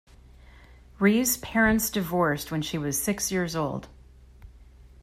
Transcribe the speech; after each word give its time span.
Rees' 0.97 1.37
parents 1.37 1.91
divorced 1.91 2.49
when 2.49 2.63
she 2.63 2.75
was 2.79 2.99
six 2.99 3.31
years 3.31 3.55
old. 3.55 3.87